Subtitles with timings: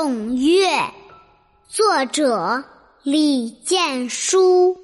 [0.00, 0.68] 咏月，
[1.66, 2.62] 作者
[3.02, 4.76] 李建书。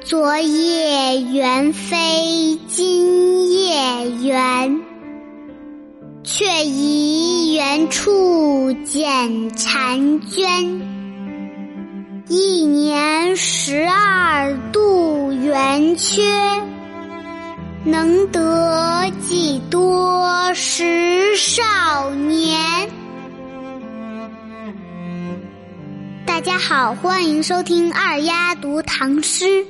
[0.00, 4.80] 昨夜猿飞今夜圆，
[6.24, 10.80] 却疑原处剪婵娟。
[12.26, 16.22] 一年十二度圆缺，
[17.84, 20.99] 能得几多时
[21.60, 22.88] 少年？
[26.24, 29.44] 大家好，欢迎收听二丫读唐诗。《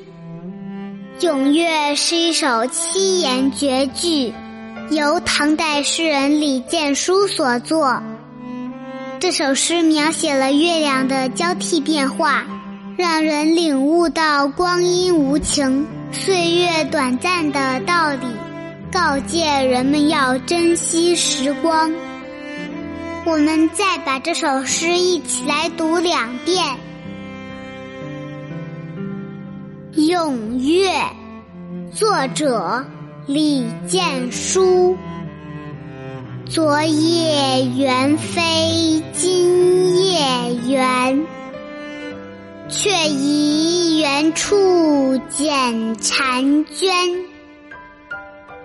[1.19, 4.33] 咏月》是一首七言绝句，
[4.91, 8.01] 由唐代诗人李建书所作。
[9.19, 12.45] 这首诗描写了月亮的交替变化，
[12.97, 18.29] 让人领悟到光阴无情、岁月短暂的道理，
[18.93, 21.93] 告诫人们要珍惜时光。
[23.25, 26.65] 我们再把这首诗一起来读两遍。
[30.09, 30.91] 《咏月》
[31.93, 32.85] 作者
[33.27, 34.97] 李建书。
[36.47, 40.21] 昨夜猿飞今夜
[40.69, 41.25] 圆，
[42.69, 46.91] 却疑原处剪婵娟。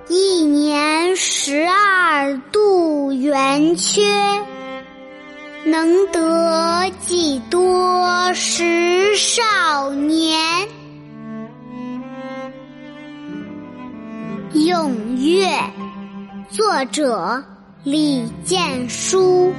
[0.08, 4.04] 一年十二度圆缺，
[5.66, 10.40] 能得几多时少年？
[14.68, 15.48] 《咏月》
[16.52, 17.44] 作者。
[17.84, 19.54] 李建书。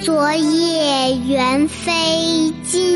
[0.00, 2.87] 昨夜猿飞尽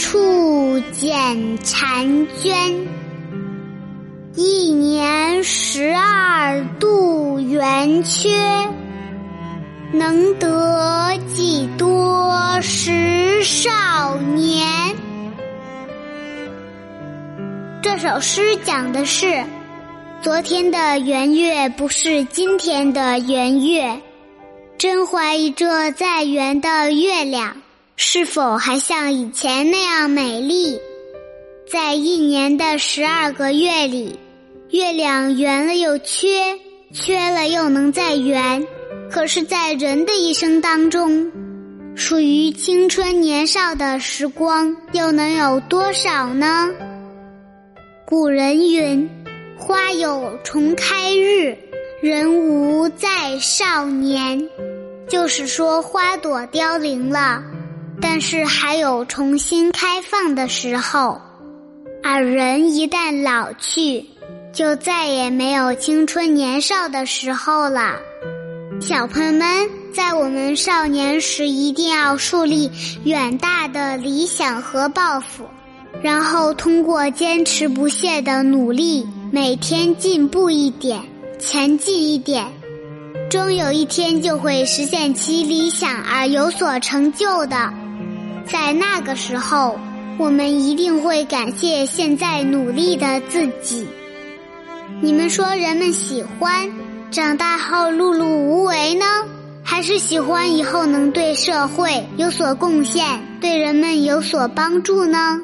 [0.00, 2.74] 处剪婵娟。
[4.34, 8.30] 一年十二度圆缺，
[9.92, 14.96] 能得几多时少年？
[17.82, 19.44] 这首诗讲的是，
[20.22, 24.00] 昨天的圆月不是今天的圆月，
[24.78, 27.54] 真怀疑这再圆的月亮
[28.02, 30.80] 是否还像以前那样美丽。
[31.70, 34.18] 在一年的十二个月里，
[34.70, 36.58] 月亮圆了又缺，
[36.94, 38.66] 缺了又能再圆。
[39.10, 41.30] 可是，在人的一生当中，
[41.94, 46.70] 属于青春年少的时光又能有多少呢？
[48.06, 49.06] 古人云
[49.58, 51.54] ：“花有重开日，
[52.00, 54.48] 人无再少年。”
[55.06, 57.42] 就是说，花朵凋零了，
[58.00, 61.20] 但是还有重新开放的时候；
[62.02, 64.04] 而人一旦老去，
[64.52, 67.96] 就再也没有青春年少的时候了。
[68.80, 72.70] 小朋友们，在我们少年时，一定要树立
[73.04, 75.44] 远大的理想和抱负。
[76.02, 81.02] 然后通过坚持不懈的努力，每天进步一点，
[81.38, 82.46] 前进一点，
[83.28, 87.70] 终有一天就会实现其理想而有所成就的。
[88.52, 89.78] 在那个时候，
[90.18, 93.86] 我们一定会感谢现在努力的自己。
[95.00, 96.70] 你们说，人们喜欢
[97.10, 99.04] 长大后碌碌无为呢，
[99.62, 105.40] 还是喜欢以后能对社会有所贡献，对人们有所帮助呢？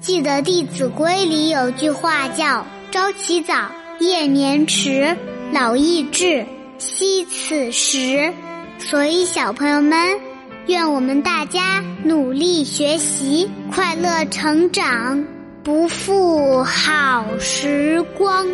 [0.00, 5.16] 记得《弟子规》里有句话叫“朝起早，夜眠迟，
[5.52, 6.44] 老易至，
[6.76, 8.32] 惜此时”。
[8.78, 10.18] 所以，小朋友们，
[10.66, 15.22] 愿我们大家努力学习，快乐成长，
[15.62, 18.46] 不负好时光。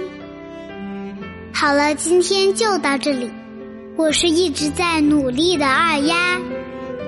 [1.52, 3.30] 好了，今天就到这里。
[3.96, 6.40] 我是一直在努力的二丫，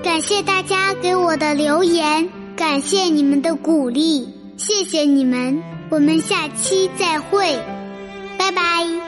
[0.05, 2.29] 感谢大家给我的留言。
[2.55, 7.59] 感谢你们的鼓励，谢谢你们，我们下期再会，
[8.39, 9.02] 拜拜。